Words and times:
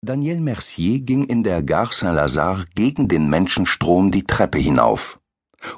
Daniel 0.00 0.38
Mercier 0.38 1.00
ging 1.00 1.24
in 1.24 1.42
der 1.42 1.60
Gare 1.62 1.92
Saint-Lazare 1.92 2.66
gegen 2.76 3.08
den 3.08 3.28
Menschenstrom 3.28 4.12
die 4.12 4.22
Treppe 4.22 4.58
hinauf. 4.58 5.18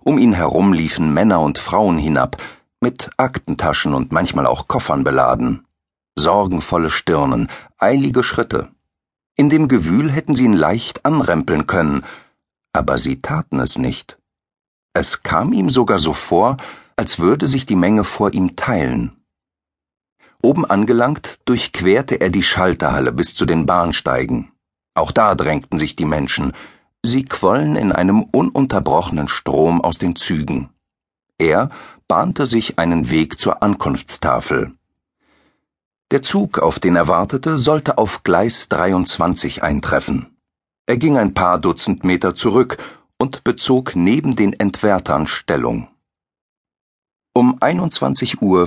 Um 0.02 0.18
ihn 0.18 0.34
herum 0.34 0.74
liefen 0.74 1.14
Männer 1.14 1.40
und 1.40 1.58
Frauen 1.58 1.96
hinab, 1.96 2.36
mit 2.82 3.08
Aktentaschen 3.16 3.94
und 3.94 4.12
manchmal 4.12 4.44
auch 4.44 4.68
Koffern 4.68 5.04
beladen. 5.04 5.66
Sorgenvolle 6.16 6.90
Stirnen, 6.90 7.48
eilige 7.78 8.22
Schritte. 8.22 8.68
In 9.36 9.48
dem 9.48 9.68
Gewühl 9.68 10.10
hätten 10.12 10.36
sie 10.36 10.44
ihn 10.44 10.52
leicht 10.52 11.06
anrempeln 11.06 11.66
können, 11.66 12.04
aber 12.74 12.98
sie 12.98 13.20
taten 13.20 13.58
es 13.58 13.78
nicht. 13.78 14.18
Es 14.92 15.22
kam 15.22 15.54
ihm 15.54 15.70
sogar 15.70 15.98
so 15.98 16.12
vor, 16.12 16.58
als 16.94 17.20
würde 17.20 17.48
sich 17.48 17.64
die 17.64 17.76
Menge 17.76 18.04
vor 18.04 18.34
ihm 18.34 18.54
teilen. 18.54 19.19
Oben 20.42 20.64
angelangt, 20.64 21.40
durchquerte 21.44 22.20
er 22.20 22.30
die 22.30 22.42
Schalterhalle 22.42 23.12
bis 23.12 23.34
zu 23.34 23.44
den 23.44 23.66
Bahnsteigen. 23.66 24.52
Auch 24.94 25.12
da 25.12 25.34
drängten 25.34 25.78
sich 25.78 25.94
die 25.94 26.04
Menschen. 26.04 26.52
Sie 27.02 27.24
quollen 27.24 27.76
in 27.76 27.92
einem 27.92 28.22
ununterbrochenen 28.22 29.28
Strom 29.28 29.80
aus 29.80 29.98
den 29.98 30.16
Zügen. 30.16 30.70
Er 31.38 31.70
bahnte 32.08 32.46
sich 32.46 32.78
einen 32.78 33.10
Weg 33.10 33.38
zur 33.38 33.62
Ankunftstafel. 33.62 34.72
Der 36.10 36.22
Zug, 36.22 36.58
auf 36.58 36.80
den 36.80 36.96
er 36.96 37.06
wartete, 37.06 37.56
sollte 37.56 37.96
auf 37.96 38.24
Gleis 38.24 38.68
23 38.68 39.62
eintreffen. 39.62 40.36
Er 40.86 40.96
ging 40.96 41.16
ein 41.16 41.34
paar 41.34 41.60
Dutzend 41.60 42.02
Meter 42.02 42.34
zurück 42.34 42.78
und 43.16 43.44
bezog 43.44 43.94
neben 43.94 44.34
den 44.34 44.52
Entwärtern 44.52 45.28
Stellung. 45.28 45.86
Um 47.32 47.60
21.45 47.60 48.42
Uhr 48.42 48.66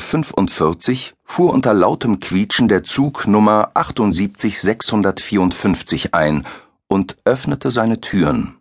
fuhr 1.26 1.54
unter 1.54 1.74
lautem 1.74 2.22
Quietschen 2.22 2.70
der 2.70 2.86
Zug 2.86 3.28
Nummer 3.28 3.72
78654 3.74 6.16
ein 6.16 6.46
und 6.88 7.18
öffnete 7.26 7.72
seine 7.72 8.00
Türen. 8.00 8.56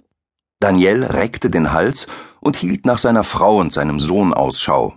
Daniel 0.58 1.04
reckte 1.04 1.50
den 1.50 1.72
Hals 1.72 2.08
und 2.40 2.56
hielt 2.56 2.84
nach 2.84 2.98
seiner 2.98 3.22
Frau 3.22 3.58
und 3.58 3.72
seinem 3.72 4.00
Sohn 4.00 4.34
Ausschau. 4.34 4.96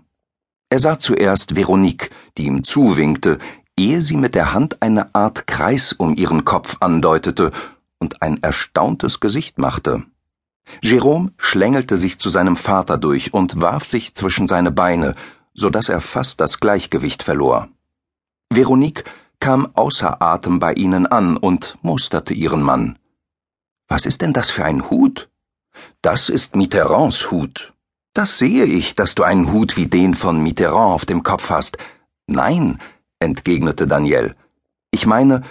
Er 0.72 0.80
sah 0.80 0.98
zuerst 0.98 1.56
Veronique, 1.56 2.10
die 2.40 2.46
ihm 2.46 2.64
zuwinkte, 2.64 3.38
ehe 3.78 4.02
sie 4.02 4.18
mit 4.18 4.34
der 4.34 4.54
Hand 4.54 4.82
eine 4.82 5.14
Art 5.14 5.46
Kreis 5.46 5.94
um 5.94 6.16
ihren 6.16 6.46
Kopf 6.46 6.78
andeutete 6.80 7.52
und 8.00 8.24
ein 8.24 8.42
erstauntes 8.42 9.20
Gesicht 9.20 9.60
machte. 9.60 10.04
Jerome 10.82 11.32
schlängelte 11.38 11.98
sich 11.98 12.20
zu 12.20 12.30
seinem 12.30 12.58
Vater 12.58 12.98
durch 12.98 13.34
und 13.34 13.62
warf 13.62 13.86
sich 13.86 14.16
zwischen 14.16 14.48
seine 14.48 14.72
Beine, 14.72 15.16
so 15.54 15.70
dass 15.70 15.90
er 15.90 16.02
fast 16.02 16.42
das 16.42 16.60
Gleichgewicht 16.60 17.24
verlor. 17.24 17.70
Veronique 18.50 19.04
kam 19.40 19.70
außer 19.76 20.22
Atem 20.22 20.60
bei 20.60 20.74
ihnen 20.74 21.08
an 21.08 21.38
und 21.38 21.78
musterte 21.82 22.34
ihren 22.34 22.62
Mann. 22.62 22.98
Was 23.88 24.06
ist 24.06 24.22
denn 24.22 24.34
das 24.34 24.50
für 24.50 24.66
ein 24.66 24.90
Hut? 24.90 25.30
Das 26.02 26.30
ist 26.30 26.56
Mitterrands 26.56 27.32
Hut. 27.32 27.74
Das 28.14 28.38
sehe 28.38 28.66
ich, 28.66 28.96
dass 28.96 29.14
du 29.14 29.24
einen 29.24 29.52
Hut 29.52 29.78
wie 29.78 29.88
den 29.88 30.16
von 30.16 30.42
Mitterrand 30.42 30.94
auf 30.94 31.06
dem 31.06 31.22
Kopf 31.22 31.50
hast. 31.50 31.78
Nein, 32.28 32.80
entgegnete 33.20 33.88
Daniel. 33.88 34.36
Ich 34.90 35.06
meine, 35.06 35.44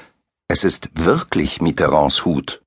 es 0.48 0.64
ist 0.64 0.90
wirklich 0.94 1.60
Mitterrands 1.60 2.24
Hut. 2.24 2.63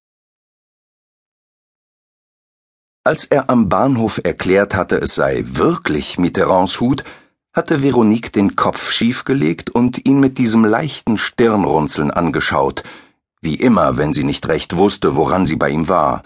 Als 3.08 3.24
er 3.24 3.50
am 3.50 3.70
Bahnhof 3.70 4.20
erklärt 4.22 4.76
hatte, 4.76 5.00
es 5.00 5.16
sei 5.16 5.46
wirklich 5.48 6.20
Mitterrands 6.20 6.82
Hut, 6.82 7.06
hatte 7.54 7.82
Veronique 7.82 8.34
den 8.34 8.58
Kopf 8.58 8.92
schiefgelegt 8.92 9.70
und 9.70 10.06
ihn 10.06 10.20
mit 10.20 10.38
diesem 10.38 10.66
leichten 10.66 11.18
Stirnrunzeln 11.18 12.12
angeschaut, 12.12 12.84
wie 13.40 13.56
immer, 13.56 13.96
wenn 13.96 14.12
sie 14.12 14.26
nicht 14.26 14.50
recht 14.50 14.76
wusste, 14.76 15.16
woran 15.16 15.46
sie 15.46 15.56
bei 15.56 15.70
ihm 15.70 15.88
war. 15.88 16.24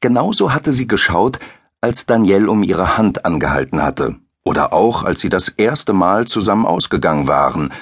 Genauso 0.00 0.52
hatte 0.52 0.72
sie 0.72 0.88
geschaut, 0.88 1.38
als 1.80 2.04
Daniel 2.04 2.48
um 2.48 2.64
ihre 2.64 2.98
Hand 2.98 3.24
angehalten 3.24 3.80
hatte, 3.80 4.16
oder 4.42 4.72
auch, 4.72 5.04
als 5.04 5.20
sie 5.20 5.28
das 5.28 5.46
erste 5.46 5.92
Mal 5.92 6.26
zusammen 6.26 6.66
ausgegangen 6.66 7.28
waren. 7.28 7.72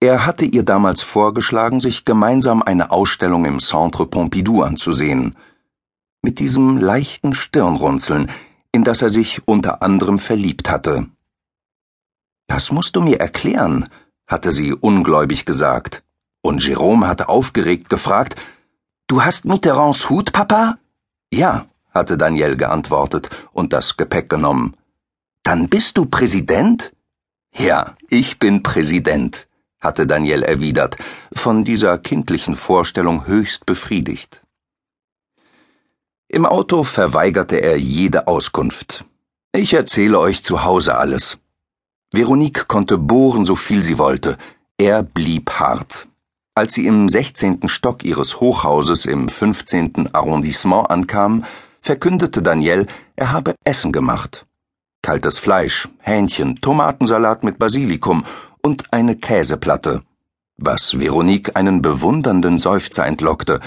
Er 0.00 0.26
hatte 0.26 0.46
ihr 0.46 0.64
damals 0.64 1.02
vorgeschlagen, 1.02 1.78
sich 1.78 2.04
gemeinsam 2.04 2.60
eine 2.60 2.90
Ausstellung 2.90 3.44
im 3.44 3.60
Centre 3.60 4.04
Pompidou 4.04 4.62
anzusehen 4.62 5.36
mit 6.22 6.38
diesem 6.38 6.78
leichten 6.78 7.34
Stirnrunzeln, 7.34 8.30
in 8.72 8.84
das 8.84 9.02
er 9.02 9.10
sich 9.10 9.46
unter 9.46 9.82
anderem 9.82 10.18
verliebt 10.18 10.70
hatte. 10.70 11.06
Das 12.46 12.72
musst 12.72 12.96
du 12.96 13.00
mir 13.00 13.20
erklären, 13.20 13.88
hatte 14.26 14.52
sie 14.52 14.72
ungläubig 14.72 15.44
gesagt, 15.44 16.02
und 16.42 16.64
Jerome 16.64 17.06
hatte 17.06 17.28
aufgeregt 17.28 17.88
gefragt, 17.88 18.36
Du 19.06 19.22
hast 19.22 19.46
Mitterrands 19.46 20.10
Hut, 20.10 20.32
Papa? 20.32 20.78
Ja, 21.32 21.66
hatte 21.90 22.18
Daniel 22.18 22.56
geantwortet 22.56 23.30
und 23.52 23.72
das 23.72 23.96
Gepäck 23.96 24.28
genommen. 24.28 24.76
Dann 25.42 25.70
bist 25.70 25.96
du 25.96 26.04
Präsident? 26.04 26.92
Ja, 27.54 27.96
ich 28.10 28.38
bin 28.38 28.62
Präsident, 28.62 29.48
hatte 29.80 30.06
Daniel 30.06 30.42
erwidert, 30.42 30.96
von 31.32 31.64
dieser 31.64 31.96
kindlichen 31.96 32.54
Vorstellung 32.54 33.26
höchst 33.26 33.64
befriedigt. 33.64 34.42
Im 36.30 36.44
Auto 36.44 36.84
verweigerte 36.84 37.56
er 37.56 37.78
jede 37.78 38.26
Auskunft. 38.26 39.06
Ich 39.52 39.72
erzähle 39.72 40.18
euch 40.18 40.42
zu 40.42 40.62
Hause 40.62 40.98
alles. 40.98 41.38
Veronique 42.12 42.68
konnte 42.68 42.98
bohren, 42.98 43.46
so 43.46 43.56
viel 43.56 43.82
sie 43.82 43.96
wollte. 43.96 44.36
Er 44.76 45.02
blieb 45.02 45.50
hart. 45.52 46.06
Als 46.54 46.74
sie 46.74 46.86
im 46.86 47.08
16. 47.08 47.66
Stock 47.68 48.04
ihres 48.04 48.40
Hochhauses 48.40 49.06
im 49.06 49.30
15. 49.30 50.10
Arrondissement 50.12 50.90
ankam, 50.90 51.46
verkündete 51.80 52.42
Daniel, 52.42 52.86
er 53.16 53.32
habe 53.32 53.54
Essen 53.64 53.90
gemacht. 53.90 54.44
Kaltes 55.00 55.38
Fleisch, 55.38 55.88
Hähnchen, 56.00 56.60
Tomatensalat 56.60 57.42
mit 57.42 57.58
Basilikum 57.58 58.24
und 58.62 58.92
eine 58.92 59.16
Käseplatte, 59.16 60.02
was 60.58 60.98
Veronique 60.98 61.56
einen 61.56 61.80
bewundernden 61.80 62.58
Seufzer 62.58 63.06
entlockte, 63.06 63.60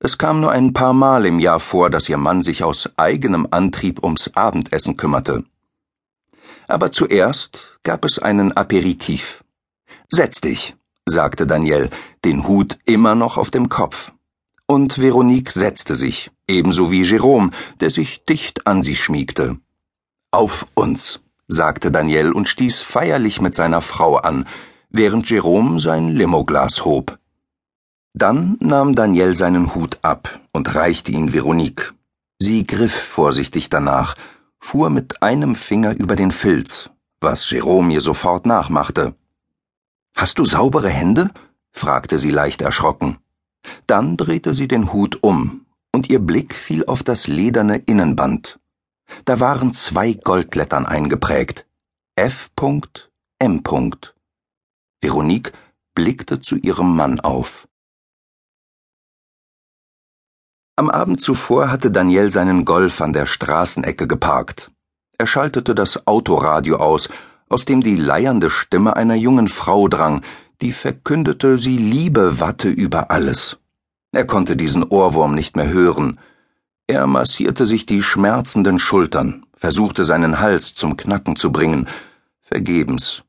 es 0.00 0.18
kam 0.18 0.40
nur 0.40 0.50
ein 0.50 0.72
paar 0.72 0.92
Mal 0.92 1.24
im 1.24 1.38
Jahr 1.38 1.60
vor, 1.60 1.88
dass 1.88 2.08
ihr 2.08 2.18
Mann 2.18 2.42
sich 2.42 2.62
aus 2.62 2.90
eigenem 2.96 3.48
Antrieb 3.50 4.02
ums 4.02 4.30
Abendessen 4.34 4.96
kümmerte. 4.96 5.44
Aber 6.68 6.90
zuerst 6.92 7.78
gab 7.82 8.04
es 8.04 8.18
einen 8.18 8.52
Aperitif. 8.52 9.44
Setz 10.10 10.40
dich, 10.40 10.76
sagte 11.06 11.46
Daniel, 11.46 11.90
den 12.24 12.46
Hut 12.46 12.78
immer 12.84 13.14
noch 13.14 13.36
auf 13.36 13.50
dem 13.50 13.68
Kopf. 13.68 14.12
Und 14.66 14.98
Veronique 14.98 15.50
setzte 15.50 15.94
sich, 15.94 16.30
ebenso 16.48 16.90
wie 16.90 17.02
Jerome, 17.02 17.50
der 17.80 17.90
sich 17.90 18.24
dicht 18.24 18.66
an 18.66 18.82
sie 18.82 18.96
schmiegte. 18.96 19.58
Auf 20.30 20.66
uns, 20.74 21.20
sagte 21.48 21.90
Daniel 21.90 22.32
und 22.32 22.48
stieß 22.48 22.82
feierlich 22.82 23.40
mit 23.40 23.54
seiner 23.54 23.82
Frau 23.82 24.16
an, 24.16 24.46
während 24.90 25.28
Jerome 25.28 25.80
sein 25.80 26.08
Limoglas 26.08 26.84
hob. 26.84 27.18
Dann 28.16 28.56
nahm 28.60 28.94
Daniel 28.94 29.34
seinen 29.34 29.74
Hut 29.74 29.98
ab 30.02 30.40
und 30.52 30.72
reichte 30.74 31.10
ihn 31.10 31.32
Veronique. 31.32 31.94
Sie 32.38 32.64
griff 32.64 32.94
vorsichtig 32.94 33.70
danach, 33.70 34.14
fuhr 34.60 34.88
mit 34.88 35.20
einem 35.22 35.56
Finger 35.56 35.96
über 35.96 36.14
den 36.14 36.30
Filz, 36.30 36.90
was 37.20 37.50
Jerome 37.50 37.92
ihr 37.92 38.00
sofort 38.00 38.46
nachmachte. 38.46 39.16
Hast 40.14 40.38
du 40.38 40.44
saubere 40.44 40.90
Hände? 40.90 41.30
fragte 41.72 42.20
sie 42.20 42.30
leicht 42.30 42.62
erschrocken. 42.62 43.18
Dann 43.88 44.16
drehte 44.16 44.54
sie 44.54 44.68
den 44.68 44.92
Hut 44.92 45.22
um, 45.22 45.66
und 45.92 46.08
ihr 46.08 46.20
Blick 46.20 46.54
fiel 46.54 46.84
auf 46.86 47.02
das 47.02 47.26
lederne 47.26 47.78
Innenband. 47.78 48.60
Da 49.24 49.40
waren 49.40 49.72
zwei 49.72 50.12
Goldlettern 50.12 50.86
eingeprägt. 50.86 51.66
F. 52.14 52.50
M. 53.40 53.62
Veronique 55.00 55.52
blickte 55.94 56.40
zu 56.40 56.56
ihrem 56.56 56.94
Mann 56.94 57.18
auf. 57.18 57.66
Am 60.76 60.90
Abend 60.90 61.20
zuvor 61.20 61.70
hatte 61.70 61.92
Daniel 61.92 62.30
seinen 62.30 62.64
Golf 62.64 63.00
an 63.00 63.12
der 63.12 63.26
Straßenecke 63.26 64.08
geparkt. 64.08 64.72
Er 65.16 65.28
schaltete 65.28 65.72
das 65.72 66.08
Autoradio 66.08 66.78
aus, 66.78 67.08
aus 67.48 67.64
dem 67.64 67.80
die 67.80 67.94
leiernde 67.94 68.50
Stimme 68.50 68.96
einer 68.96 69.14
jungen 69.14 69.46
Frau 69.46 69.86
drang, 69.86 70.22
die 70.60 70.72
verkündete, 70.72 71.58
sie 71.58 71.76
liebe 71.76 72.40
Watte 72.40 72.70
über 72.70 73.12
alles. 73.12 73.58
Er 74.10 74.24
konnte 74.24 74.56
diesen 74.56 74.82
Ohrwurm 74.82 75.36
nicht 75.36 75.54
mehr 75.54 75.68
hören. 75.68 76.18
Er 76.88 77.06
massierte 77.06 77.66
sich 77.66 77.86
die 77.86 78.02
schmerzenden 78.02 78.80
Schultern, 78.80 79.46
versuchte 79.56 80.04
seinen 80.04 80.40
Hals 80.40 80.74
zum 80.74 80.96
Knacken 80.96 81.36
zu 81.36 81.52
bringen, 81.52 81.86
vergebens. 82.40 83.22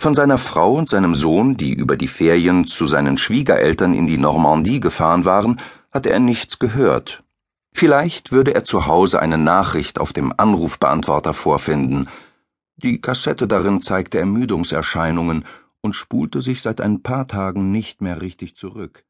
Von 0.00 0.14
seiner 0.14 0.38
Frau 0.38 0.74
und 0.74 0.88
seinem 0.88 1.14
Sohn, 1.14 1.58
die 1.58 1.74
über 1.74 1.98
die 1.98 2.08
Ferien 2.08 2.66
zu 2.66 2.86
seinen 2.86 3.18
Schwiegereltern 3.18 3.92
in 3.92 4.06
die 4.06 4.16
Normandie 4.16 4.80
gefahren 4.80 5.26
waren, 5.26 5.60
hatte 5.90 6.10
er 6.10 6.20
nichts 6.20 6.58
gehört. 6.58 7.24
Vielleicht 7.72 8.32
würde 8.32 8.54
er 8.54 8.64
zu 8.64 8.86
Hause 8.86 9.20
eine 9.20 9.38
Nachricht 9.38 9.98
auf 9.98 10.12
dem 10.12 10.32
Anrufbeantworter 10.36 11.34
vorfinden. 11.34 12.08
Die 12.76 13.00
Kassette 13.00 13.46
darin 13.46 13.80
zeigte 13.80 14.18
Ermüdungserscheinungen 14.18 15.44
und 15.80 15.94
spulte 15.94 16.40
sich 16.40 16.62
seit 16.62 16.80
ein 16.80 17.02
paar 17.02 17.26
Tagen 17.26 17.70
nicht 17.70 18.00
mehr 18.00 18.20
richtig 18.20 18.56
zurück. 18.56 19.04